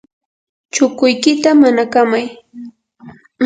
[0.73, 2.25] chukuykita manakamay.